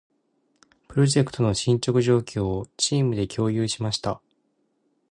[0.87, 4.19] プロジェクトの進捗状況を、チームで共有しました。